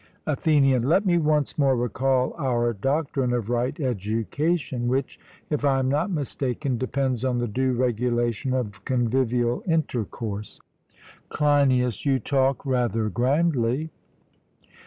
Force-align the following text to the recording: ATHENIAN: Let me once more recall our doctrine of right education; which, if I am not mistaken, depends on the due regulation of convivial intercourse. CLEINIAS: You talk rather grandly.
ATHENIAN: 0.25 0.81
Let 0.81 1.05
me 1.05 1.19
once 1.19 1.59
more 1.59 1.75
recall 1.75 2.33
our 2.39 2.73
doctrine 2.73 3.33
of 3.33 3.51
right 3.51 3.79
education; 3.79 4.87
which, 4.87 5.19
if 5.51 5.63
I 5.63 5.77
am 5.77 5.89
not 5.89 6.09
mistaken, 6.09 6.79
depends 6.79 7.23
on 7.23 7.37
the 7.37 7.47
due 7.47 7.73
regulation 7.73 8.55
of 8.55 8.83
convivial 8.83 9.61
intercourse. 9.67 10.59
CLEINIAS: 11.29 12.03
You 12.07 12.17
talk 12.17 12.65
rather 12.65 13.09
grandly. 13.09 13.91